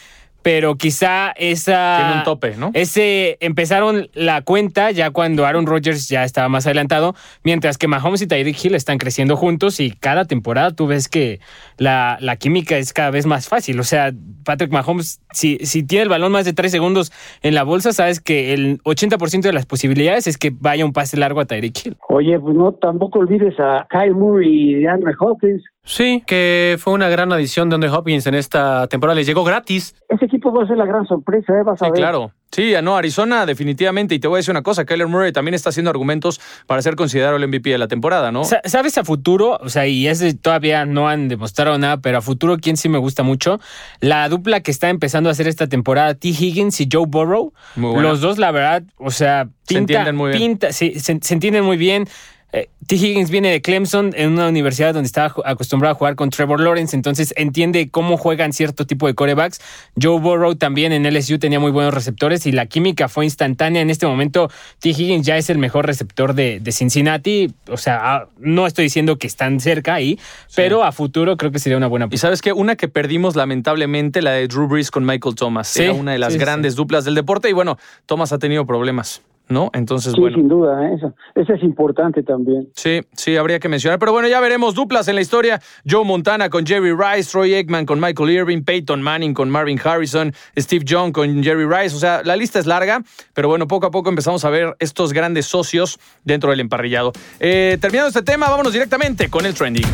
[0.47, 1.97] pero quizá esa...
[1.99, 2.71] Tiene un tope, ¿no?
[2.73, 8.23] Ese, empezaron la cuenta ya cuando Aaron Rodgers ya estaba más adelantado, mientras que Mahomes
[8.23, 11.41] y Tyreek Hill están creciendo juntos y cada temporada tú ves que
[11.79, 13.81] la, la química es cada vez más fácil.
[13.81, 14.13] O sea,
[14.45, 17.11] Patrick Mahomes, si, si tiene el balón más de tres segundos
[17.43, 21.17] en la bolsa, sabes que el 80% de las posibilidades es que vaya un pase
[21.17, 21.97] largo a Tyreek Hill.
[22.09, 25.65] Oye, pues no, tampoco olvides a Kyle Murray y Andre Hopkins.
[25.88, 29.14] Sí, que fue una gran adición de Andre Hopkins en esta temporada.
[29.14, 29.94] Les llegó gratis.
[30.09, 31.62] Ese equipo va a ser la gran sorpresa, ¿eh?
[31.64, 32.01] Vas a Sí, ver.
[32.01, 32.33] claro.
[32.51, 34.14] Sí, no, Arizona definitivamente.
[34.14, 36.96] Y te voy a decir una cosa, Kyler Murray también está haciendo argumentos para ser
[36.96, 38.42] considerado el MVP de la temporada, ¿no?
[38.44, 39.59] Sa- ¿Sabes a futuro?
[39.61, 42.99] O sea, y ese todavía no han demostrado nada, pero a futuro, ¿quién sí me
[42.99, 43.61] gusta mucho?
[44.01, 46.29] La dupla que está empezando a hacer esta temporada, T.
[46.29, 47.53] Higgins y Joe Burrow.
[47.77, 48.03] Muy.
[48.03, 50.40] Los dos, la verdad, o sea, Se pinta, entienden muy bien.
[50.42, 52.07] pinta- sí, se, se entienden muy bien.
[52.53, 52.95] Eh, T.
[52.95, 56.95] Higgins viene de Clemson, en una universidad donde estaba acostumbrado a jugar con Trevor Lawrence,
[56.95, 59.61] entonces entiende cómo juegan cierto tipo de corebacks.
[60.01, 63.83] Joe Burrow también en LSU tenía muy buenos receptores y la química fue instantánea.
[63.83, 64.91] En este momento, T.
[64.91, 67.53] Higgins ya es el mejor receptor de, de Cincinnati.
[67.69, 70.19] O sea, ah, no estoy diciendo que están cerca ahí,
[70.55, 74.23] pero a futuro creo que sería una buena Y sabes que una que perdimos lamentablemente,
[74.23, 75.69] la de Drew Brees con Michael Thomas.
[75.69, 76.39] Sí, Era una de las sí.
[76.39, 77.51] grandes duplas del deporte.
[77.51, 79.71] Y bueno, Thomas ha tenido problemas, ¿no?
[79.73, 80.37] Entonces, Sí, bueno.
[80.37, 80.95] sin duda, ¿eh?
[80.97, 82.69] eso, eso es importante también.
[82.75, 83.99] Sí, sí, habría que mencionar.
[83.99, 85.61] Pero bueno, ya veremos duplas en la historia.
[85.89, 90.33] Joe Montana con Jerry Rice, Troy Aikman con Michael Irving, Peyton Manning con Marvin Harrison,
[90.59, 91.95] Steve Young con Jerry Rice.
[91.95, 93.03] O sea, la lista es larga,
[93.35, 97.13] pero bueno, poco a poco empezamos a ver estos grandes socios dentro del emparrillado.
[97.41, 99.87] Eh, terminando este tema, vámonos directamente con el trending.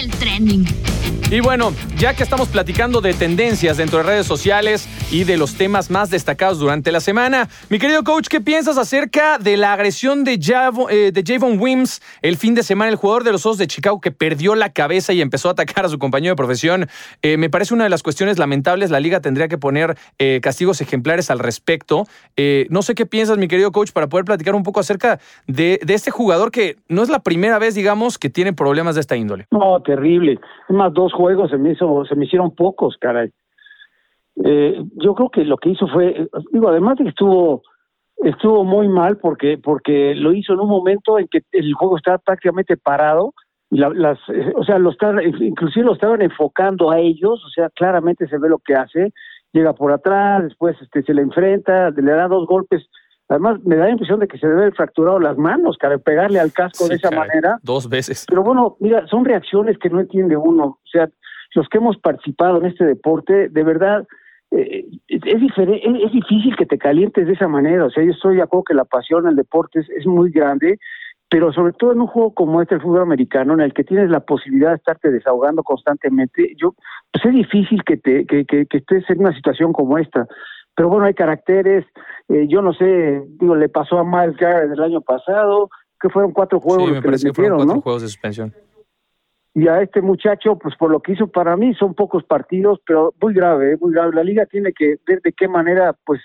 [0.00, 0.64] El trending.
[1.30, 5.54] Y bueno, ya que estamos platicando de tendencias dentro de redes sociales y de los
[5.54, 10.22] temas más destacados durante la semana, mi querido coach, ¿qué piensas acerca de la agresión
[10.22, 13.66] de, eh, de Javon Wims el fin de semana, el jugador de los Osos de
[13.66, 16.88] Chicago que perdió la cabeza y empezó a atacar a su compañero de profesión?
[17.22, 18.90] Eh, me parece una de las cuestiones lamentables.
[18.90, 22.06] La liga tendría que poner eh, castigos ejemplares al respecto.
[22.68, 25.94] No sé qué piensas, mi querido coach, para poder platicar un poco acerca de, de
[25.94, 29.46] este jugador que no es la primera vez, digamos, que tiene problemas de esta índole.
[29.50, 30.38] No, terrible.
[30.68, 33.30] Más, dos juegos se me, hizo, se me hicieron pocos, caray.
[34.44, 37.62] Eh, yo creo que lo que hizo fue, digo, además de que estuvo
[38.18, 42.18] estuvo muy mal porque porque lo hizo en un momento en que el juego estaba
[42.18, 43.34] prácticamente parado
[43.70, 47.70] la- las eh, o sea lo estaban inclusive lo estaban enfocando a ellos o sea
[47.70, 49.12] claramente se ve lo que hace
[49.52, 52.86] llega por atrás después este se le enfrenta le da dos golpes
[53.28, 56.38] además me da la impresión de que se debe haber fracturado las manos cara pegarle
[56.40, 58.26] al casco de esa manera Dos veces.
[58.28, 60.64] pero bueno, mira, son reacciones que no entiende uno.
[60.64, 61.08] O sea,
[61.54, 64.06] los que hemos participado en este deporte, de verdad,
[64.50, 67.84] eh, es, es difere- es, es difícil que te calientes de esa manera.
[67.86, 70.78] O sea, yo estoy de acuerdo que la pasión al deporte es, es muy grande,
[71.30, 74.10] pero sobre todo en un juego como este, el fútbol americano, en el que tienes
[74.10, 76.74] la posibilidad de estarte desahogando constantemente, yo,
[77.12, 80.26] pues es difícil que, te, que, que, que estés en una situación como esta.
[80.76, 81.84] Pero bueno, hay caracteres,
[82.28, 86.32] eh, yo no sé, digo, le pasó a Miles Garrett el año pasado, que fueron
[86.32, 87.80] cuatro juegos Sí, me que le parece que fueron cuatro ¿no?
[87.80, 88.52] juegos de suspensión.
[89.54, 93.14] y a este muchacho, pues por lo que hizo para mí, son pocos partidos, pero
[93.20, 93.76] muy grave, ¿eh?
[93.80, 94.12] muy grave.
[94.14, 96.20] La liga tiene que ver de qué manera, pues,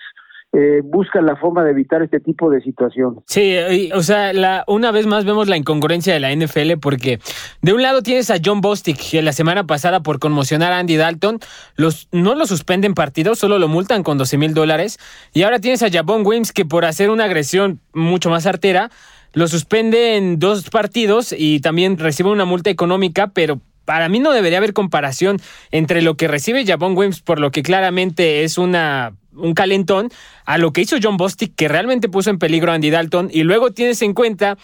[0.52, 3.22] eh, busca la forma de evitar este tipo de situaciones.
[3.26, 7.20] Sí, o sea, la, una vez más vemos la incongruencia de la NFL porque
[7.62, 10.96] de un lado tienes a John Bostic que la semana pasada por conmocionar a Andy
[10.96, 11.38] Dalton
[11.76, 14.98] los, no lo suspenden partidos, solo lo multan con 12 mil dólares
[15.32, 18.90] y ahora tienes a Jabón Wims que por hacer una agresión mucho más artera
[19.32, 24.32] lo suspende en dos partidos y también recibe una multa económica, pero para mí no
[24.32, 25.36] debería haber comparación
[25.70, 30.10] entre lo que recibe Jabón Wims por lo que claramente es una un calentón
[30.44, 33.30] a lo que hizo John Bostic que realmente puso en peligro a Andy Dalton.
[33.32, 34.56] Y luego tienes en cuenta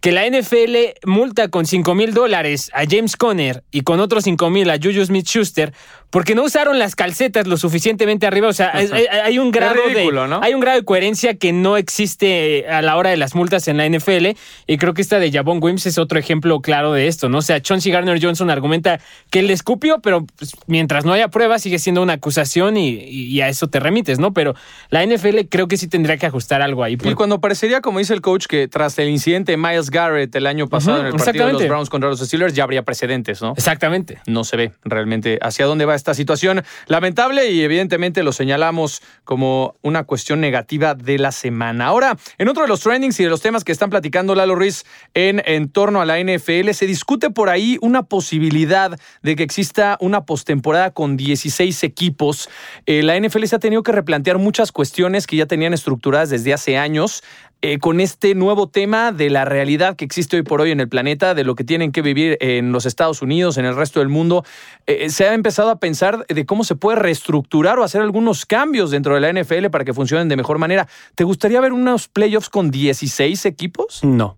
[0.00, 4.48] que la NFL multa con 5 mil dólares a James Conner y con otros 5
[4.48, 5.74] mil a Juju Smith Schuster
[6.10, 8.48] porque no usaron las calcetas lo suficientemente arriba.
[8.48, 10.40] O sea, hay, hay un grado ridículo, de ¿no?
[10.42, 13.76] hay un grado de coherencia que no existe a la hora de las multas en
[13.76, 14.36] la NFL.
[14.66, 17.38] Y creo que esta de Jabón Wims es otro ejemplo claro de esto, ¿no?
[17.38, 21.62] O sea, Chauncey Garner Johnson argumenta que le escupió, pero pues, mientras no haya pruebas
[21.62, 24.32] sigue siendo una acusación y, y a eso te remites, ¿no?
[24.32, 24.54] Pero
[24.90, 26.98] la NFL creo que sí tendría que ajustar algo ahí.
[27.04, 30.46] Y cuando parecería, como dice el coach, que tras el incidente de Miles Garrett el
[30.46, 31.68] año pasado en el partido de los.
[31.68, 33.52] Browns contra los Steelers, ya habría precedentes, ¿no?
[33.56, 34.20] Exactamente.
[34.26, 36.64] no se ve realmente hacia dónde va esta situación.
[36.86, 41.86] Lamentable y evidentemente lo señalamos como una cuestión negativa de la semana.
[41.86, 44.84] Ahora, en otro de los trendings y de los temas que están platicando Lalo Ruiz
[45.14, 49.96] en, en torno a la NFL, se discute por ahí una posibilidad de que exista
[50.00, 52.48] una postemporada con 16 equipos.
[52.86, 56.52] Eh, la NFL se ha tenido que replantear muchas cuestiones que ya tenían estructuradas desde
[56.52, 57.22] hace años
[57.62, 60.88] eh, con este nuevo tema de la realidad que existe hoy por hoy en el
[60.88, 64.08] planeta, de lo que tienen que vivir en los Estados Unidos, en el resto del
[64.08, 64.44] mundo,
[64.86, 68.90] eh, se ha empezado a pensar de cómo se puede reestructurar o hacer algunos cambios
[68.90, 70.88] dentro de la NFL para que funcionen de mejor manera.
[71.14, 74.02] ¿Te gustaría ver unos playoffs con 16 equipos?
[74.04, 74.36] No.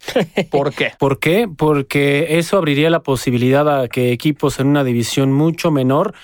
[0.50, 0.92] ¿Por qué?
[0.98, 1.48] ¿Por qué?
[1.56, 6.14] Porque eso abriría la posibilidad a que equipos en una división mucho menor,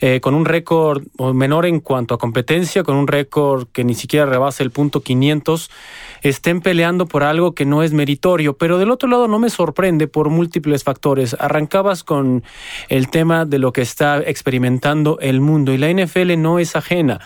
[0.00, 4.26] eh, con un récord menor en cuanto a competencia, con un récord que ni siquiera
[4.26, 5.70] rebase el punto 500,
[6.28, 8.56] estén peleando por algo que no es meritorio.
[8.56, 11.36] Pero del otro lado no me sorprende por múltiples factores.
[11.38, 12.42] Arrancabas con
[12.88, 17.20] el tema de lo que está experimentando el mundo y la NFL no es ajena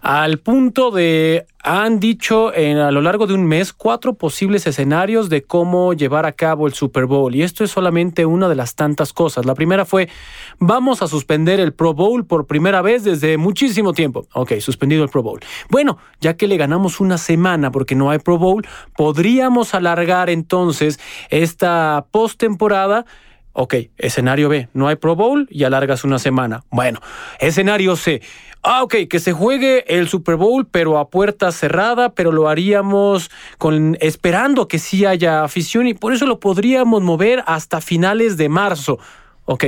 [0.00, 5.28] al punto de han dicho en, a lo largo de un mes cuatro posibles escenarios
[5.28, 8.74] de cómo llevar a cabo el Super Bowl y esto es solamente una de las
[8.74, 9.44] tantas cosas.
[9.44, 10.08] La primera fue
[10.58, 14.26] vamos a suspender el Pro Bowl por primera vez desde muchísimo tiempo.
[14.34, 15.40] Ok, suspendido el Pro Bowl.
[15.68, 21.00] Bueno, ya que le ganamos una semana porque no hay Pro Bowl, podríamos alargar entonces
[21.28, 23.04] esta postemporada
[23.60, 26.62] Ok, escenario B, no hay Pro Bowl y alargas una semana.
[26.70, 27.00] Bueno,
[27.40, 28.22] escenario C.
[28.62, 33.32] Ah, ok, que se juegue el Super Bowl, pero a puerta cerrada, pero lo haríamos
[33.58, 38.48] con esperando que sí haya afición y por eso lo podríamos mover hasta finales de
[38.48, 39.00] marzo.
[39.50, 39.64] Ok,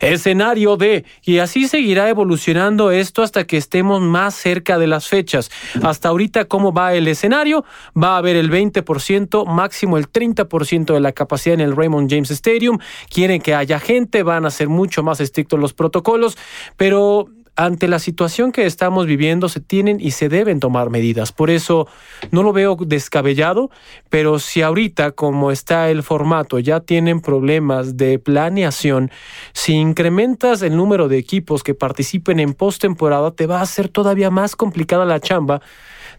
[0.00, 1.04] escenario D.
[1.22, 5.52] Y así seguirá evolucionando esto hasta que estemos más cerca de las fechas.
[5.84, 7.64] Hasta ahorita, ¿cómo va el escenario?
[7.96, 12.32] Va a haber el 20%, máximo el 30% de la capacidad en el Raymond James
[12.32, 12.80] Stadium.
[13.08, 16.36] Quieren que haya gente, van a ser mucho más estrictos los protocolos,
[16.76, 21.32] pero ante la situación que estamos viviendo se tienen y se deben tomar medidas.
[21.32, 21.86] Por eso
[22.30, 23.70] no lo veo descabellado,
[24.10, 29.10] pero si ahorita como está el formato ya tienen problemas de planeación,
[29.52, 34.30] si incrementas el número de equipos que participen en postemporada, te va a hacer todavía
[34.30, 35.60] más complicada la chamba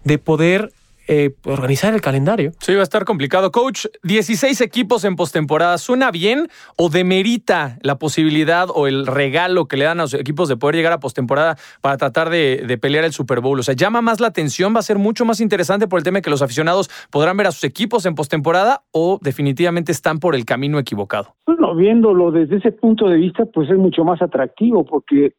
[0.04, 0.72] de poder
[1.08, 2.52] eh, organizar el calendario.
[2.60, 3.52] Sí, va a estar complicado.
[3.52, 9.78] Coach, 16 equipos en postemporada, ¿suena bien o demerita la posibilidad o el regalo que
[9.78, 13.06] le dan a los equipos de poder llegar a postemporada para tratar de, de pelear
[13.06, 13.60] el Super Bowl?
[13.60, 16.18] O sea, llama más la atención, va a ser mucho más interesante por el tema
[16.18, 20.36] de que los aficionados podrán ver a sus equipos en postemporada o definitivamente están por
[20.36, 21.36] el camino equivocado.
[21.46, 25.34] Bueno, viéndolo desde ese punto de vista, pues es mucho más atractivo porque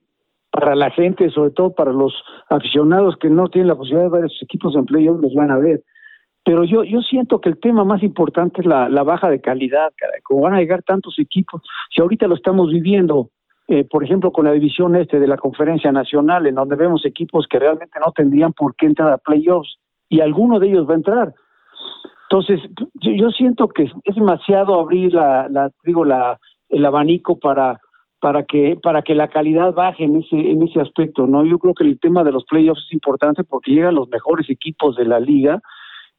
[0.57, 2.12] para la gente, sobre todo para los
[2.51, 5.59] aficionados que no tienen la posibilidad de ver sus equipos en playoffs, los van a
[5.59, 5.83] ver.
[6.45, 9.92] Pero yo, yo siento que el tema más importante es la, la baja de calidad,
[9.97, 10.21] caray.
[10.23, 11.62] Como van a llegar tantos equipos,
[11.95, 13.31] si ahorita lo estamos viviendo,
[13.69, 17.47] eh, por ejemplo, con la división este de la conferencia nacional, en donde vemos equipos
[17.49, 20.97] que realmente no tendrían por qué entrar a playoffs, y alguno de ellos va a
[20.97, 21.35] entrar.
[22.31, 22.61] Entonces,
[22.95, 26.38] yo, yo siento que es demasiado abrir la, la digo, la,
[26.69, 27.81] el abanico para
[28.21, 31.75] para que para que la calidad baje en ese en ese aspecto no yo creo
[31.75, 35.21] que el tema de los playoffs es importante porque llegan los mejores equipos de la
[35.21, 35.61] liga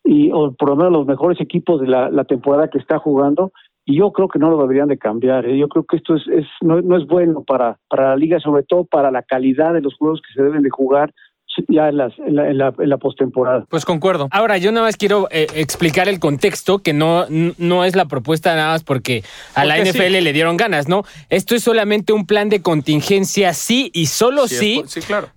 [0.03, 3.51] y o por lo menos los mejores equipos de la, temporada que está jugando
[3.85, 5.57] y yo creo que no lo deberían de cambiar ¿eh?
[5.57, 8.63] yo creo que esto es, es no, no es bueno para para la liga sobre
[8.63, 11.13] todo para la calidad de los juegos que se deben de jugar
[11.67, 13.65] ya en, las, en la, en la, en la postemporada.
[13.69, 14.27] Pues concuerdo.
[14.31, 18.55] Ahora, yo nada más quiero eh, explicar el contexto, que no, no es la propuesta
[18.55, 19.23] nada más porque
[19.55, 20.21] a la NFL sí.
[20.21, 21.03] le dieron ganas, ¿no?
[21.29, 24.83] Esto es solamente un plan de contingencia, sí y solo sí.
[24.87, 25.29] sí, claro.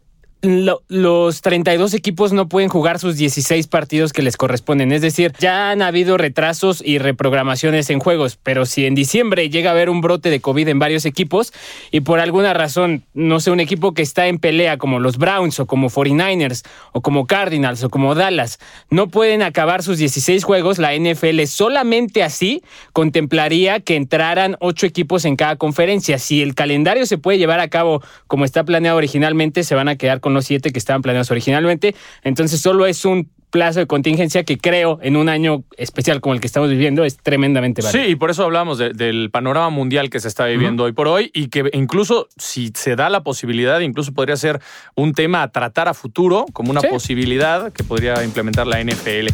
[0.42, 4.92] Lo- los 32 equipos no pueden jugar sus 16 partidos que les corresponden.
[4.92, 9.70] Es decir, ya han habido retrasos y reprogramaciones en juegos, pero si en diciembre llega
[9.70, 11.52] a haber un brote de COVID en varios equipos
[11.90, 15.60] y por alguna razón, no sé, un equipo que está en pelea como los Browns
[15.60, 20.78] o como 49ers o como Cardinals o como Dallas, no pueden acabar sus 16 juegos,
[20.78, 26.18] la NFL solamente así contemplaría que entraran 8 equipos en cada conferencia.
[26.18, 29.96] Si el calendario se puede llevar a cabo como está planeado originalmente, se van a
[29.96, 31.94] quedar con los 7 que estaban planeados originalmente.
[32.22, 36.40] Entonces solo es un plazo de contingencia que creo en un año especial como el
[36.40, 38.04] que estamos viviendo es tremendamente válido.
[38.04, 41.08] Sí, y por eso hablamos de- del panorama mundial que se está viviendo hoy por
[41.08, 44.60] hoy y que incluso si se da la posibilidad, incluso podría ser
[44.94, 46.86] un tema a tratar a futuro como una Sí.
[46.90, 49.30] posibilidad que podría implementar la NFL.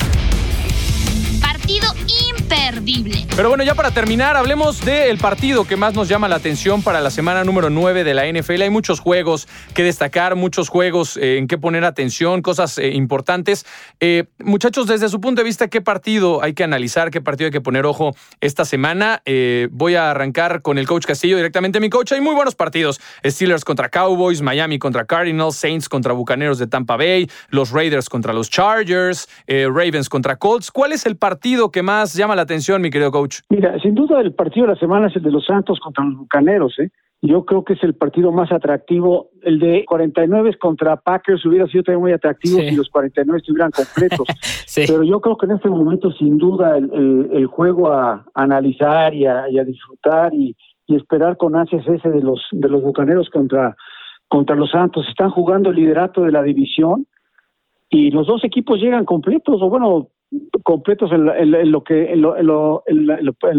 [1.43, 1.93] Partido
[2.47, 3.27] imperdible.
[3.35, 7.01] Pero bueno, ya para terminar, hablemos del partido que más nos llama la atención para
[7.01, 8.63] la semana número 9 de la NFL.
[8.63, 13.67] Hay muchos juegos que destacar, muchos juegos eh, en que poner atención, cosas eh, importantes.
[14.01, 17.11] Eh, muchachos, desde su punto de vista, ¿qué partido hay que analizar?
[17.11, 19.23] ¿Qué partido hay que poner ojo esta semana?
[19.71, 21.81] Voy a arrancar con el coach Castillo directamente.
[21.81, 23.01] Mi coach, hay muy buenos partidos.
[23.25, 28.33] Steelers contra Cowboys, Miami contra Cardinals, Saints contra Bucaneros de Tampa Bay, los Raiders contra
[28.33, 30.71] los Chargers, Ravens contra Colts.
[30.71, 33.39] ¿Cuál es el partido que más llama la atención, mi querido coach?
[33.51, 36.17] Mira, sin duda el partido de la semana es el de los Santos contra los
[36.17, 36.91] Bucaneros, ¿eh?
[37.23, 39.31] Yo creo que es el partido más atractivo.
[39.43, 42.69] El de 49 contra Packers hubiera sido también muy atractivo Sí.
[42.69, 44.27] si los 49 estuvieran completos.
[44.67, 44.85] Sí.
[44.87, 49.15] Pero yo creo que en este momento, sin duda, el, el- el juego a analizar
[49.15, 50.55] y a, y a disfrutar y,
[50.87, 53.75] y esperar con ansias ese de los de los Bucaneros contra
[54.29, 55.07] contra los Santos.
[55.09, 57.07] Están jugando el liderato de la división
[57.89, 60.09] y los dos equipos llegan completos o bueno
[60.63, 63.07] completos en, la- lo que en, lo, en, lo- en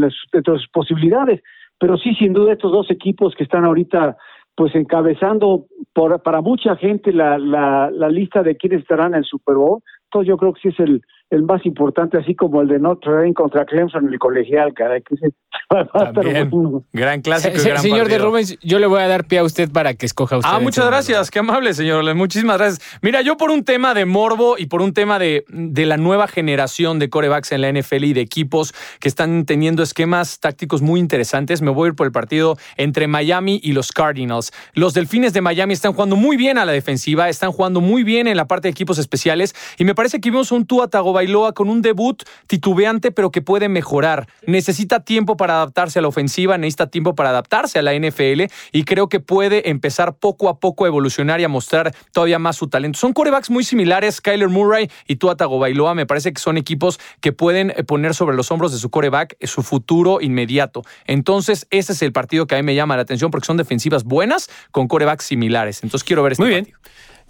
[0.01, 0.13] las,
[0.45, 1.41] sus posibilidades.
[1.79, 4.17] Pero sí, sin duda, estos dos equipos que están ahorita
[4.55, 9.25] pues encabezando por, para mucha gente la, la, la lista de quienes estarán en el
[9.25, 9.81] Super Bowl.
[10.05, 13.11] Entonces yo creo que sí es el, el más importante, así como el de Notre
[13.11, 15.15] Dame contra Clemson en el colegial, caray, que
[16.13, 16.49] También.
[16.49, 16.83] bueno.
[16.93, 18.17] Gran clásico Se- gran señor de.
[18.17, 20.49] Rubens, yo le voy a dar pie a usted para que escoja usted.
[20.51, 22.03] Ah, muchas gracias, qué amable, señor.
[22.15, 22.99] Muchísimas gracias.
[23.01, 26.27] Mira, yo por un tema de morbo y por un tema de, de la nueva
[26.27, 30.99] generación de corebacks en la NFL y de equipos que están teniendo esquemas tácticos muy
[31.01, 34.53] interesantes, me voy a ir por el partido entre Miami y los Cardinals.
[34.73, 38.27] Los Delfines de Miami están jugando muy bien a la defensiva, están jugando muy bien
[38.27, 41.16] en la parte de equipos especiales y me parece que vimos un Tua Tagovailoa
[41.53, 44.27] con un debut titubeante pero que puede mejorar.
[44.45, 48.83] Necesita tiempo para adaptarse a la ofensiva, necesita tiempo para adaptarse a la NFL y
[48.83, 52.67] creo que puede empezar poco a poco a evolucionar y a mostrar todavía más su
[52.67, 52.99] talento.
[52.99, 57.31] Son corebacks muy similares, Kyler Murray y Tua Tagovailoa, me parece que son equipos que
[57.31, 60.83] pueden eh, poner sobre los hombros de su coreback eh, su futuro inmediato.
[61.05, 64.03] Entonces, ese es el partido que a mí me llama la atención porque son defensivas
[64.03, 65.83] buenas con corebacks similares.
[65.83, 66.67] Entonces, quiero ver este Muy bien.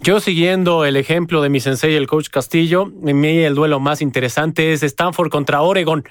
[0.00, 4.00] Yo siguiendo el ejemplo de mi sensei, el coach Castillo, en mí el duelo más
[4.00, 6.04] interesante es Stanford contra Oregon,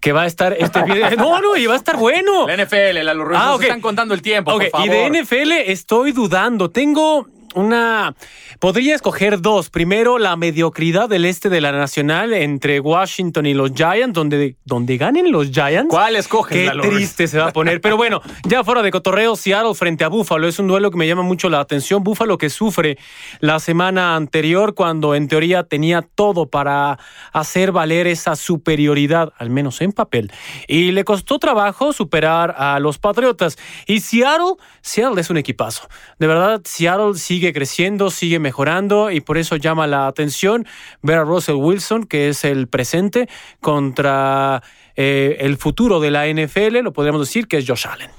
[0.00, 0.80] que va a estar este.
[1.16, 2.48] No, no, y va a estar bueno.
[2.48, 3.62] La NFL, la Ruiz, Ah, nos ok.
[3.62, 5.12] están contando el tiempo, Ok, por y favor.
[5.12, 6.70] de NFL estoy dudando.
[6.70, 8.14] Tengo una.
[8.60, 9.70] Podría escoger dos.
[9.70, 14.96] Primero, la mediocridad del este de la Nacional entre Washington y los Giants, donde, donde
[14.96, 15.90] ganen los Giants.
[15.90, 17.80] ¿Cuál escoges, Qué triste se va a poner.
[17.80, 21.06] Pero bueno, ya fuera de cotorreo, Seattle frente a Buffalo es un duelo que me
[21.06, 22.02] llama mucho la atención.
[22.02, 22.98] Buffalo que sufre
[23.40, 26.98] la semana anterior cuando en teoría tenía todo para
[27.32, 30.32] hacer valer esa superioridad, al menos en papel.
[30.66, 33.58] Y le costó trabajo superar a los Patriotas.
[33.86, 35.88] Y Seattle, Seattle es un equipazo.
[36.18, 40.66] De verdad, Seattle sigue creciendo, sigue mejorando y por eso llama la atención
[41.02, 43.28] ver a Russell Wilson, que es el presente,
[43.60, 44.62] contra
[44.96, 48.10] eh, el futuro de la NFL, lo podríamos decir que es Josh Allen.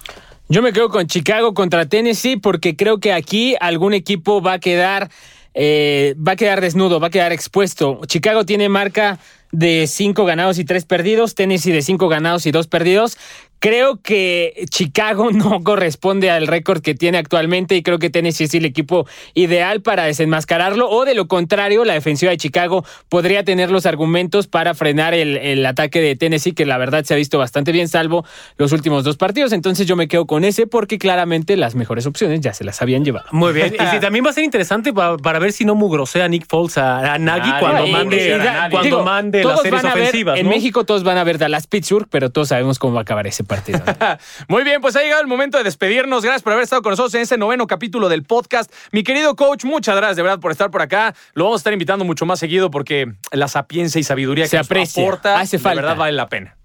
[0.47, 4.59] Yo me quedo con Chicago contra Tennessee porque creo que aquí algún equipo va a
[4.59, 5.09] quedar
[5.53, 8.01] eh, va a quedar desnudo, va a quedar expuesto.
[8.07, 9.19] Chicago tiene marca
[9.51, 13.17] de cinco ganados y tres perdidos, Tennessee de cinco ganados y dos perdidos.
[13.59, 18.53] Creo que Chicago no corresponde al récord que tiene actualmente y creo que Tennessee es
[18.55, 23.69] el equipo ideal para desenmascararlo o de lo contrario, la defensiva de Chicago podría tener
[23.71, 27.37] los argumentos para frenar el, el ataque de Tennessee que la verdad se ha visto
[27.37, 28.25] bastante bien salvo
[28.57, 29.51] los últimos dos partidos.
[29.51, 33.03] Entonces yo me quedo con ese porque claramente las mejores opciones ya se las habían
[33.03, 33.27] llevado.
[33.31, 33.73] Muy bien.
[33.79, 36.77] Y sí, también va a ser interesante pa- para, ver si no mugrosea Nick Foles
[36.77, 40.39] a, a Nagy cuando y- mande, y- y- cuando Digo, mande las series ver- ofensivas.
[40.39, 40.47] En.
[40.49, 43.43] México todos van a ver Dallas Pittsburgh, pero todos sabemos cómo va a acabar ese
[43.49, 43.79] partido.
[44.47, 46.23] Muy bien, pues ha llegado el momento de despedirnos.
[46.23, 48.73] Gracias por haber estado con nosotros en este noveno capítulo del podcast.
[48.93, 51.13] Mi querido coach, muchas gracias de verdad por estar por acá.
[51.33, 54.57] Lo vamos a estar invitando mucho más seguido porque la sapiencia y sabiduría Se que
[54.59, 56.55] nos aprecia, aporta hace de verdad vale la pena.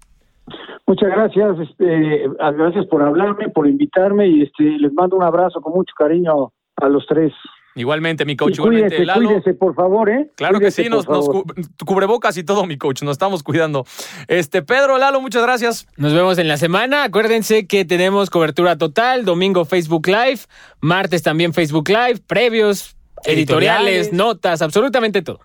[0.87, 5.73] Muchas gracias, este, gracias por hablarme, por invitarme y este, les mando un abrazo con
[5.73, 7.33] mucho cariño a los tres.
[7.77, 9.25] Igualmente, mi coach, y igualmente, Lalo.
[9.27, 10.31] cuídense, por favor, ¿eh?
[10.37, 11.43] Claro que sí, nos, nos cu-
[11.85, 13.01] cubrebocas y todo, mi coach.
[13.03, 13.85] Nos estamos cuidando.
[14.29, 15.85] Este, Pedro, Lalo, muchas gracias.
[15.97, 17.03] Nos vemos en la semana.
[17.03, 19.25] Acuérdense que tenemos cobertura total.
[19.25, 20.39] Domingo Facebook Live,
[20.79, 24.13] martes también Facebook Live, previos, editoriales, Editoriales.
[24.13, 25.41] notas, absolutamente todo.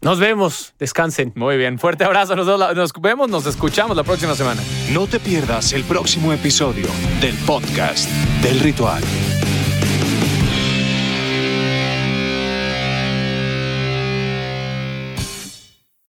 [0.00, 0.74] Nos vemos.
[0.78, 1.32] Descansen.
[1.34, 2.36] Muy bien, fuerte abrazo.
[2.36, 4.62] Nos, nos vemos, nos escuchamos la próxima semana.
[4.92, 6.86] No te pierdas el próximo episodio
[7.20, 8.08] del podcast
[8.42, 9.02] del ritual.